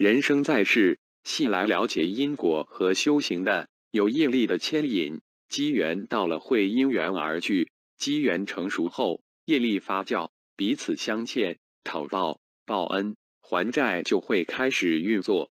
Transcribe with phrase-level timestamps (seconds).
[0.00, 15.50] 人生在世系来了解因果和修行的有业力的牵引机缘到了会因缘而聚机缘成熟后业力发酵彼此相欠讨报报恩还债就会开始运作。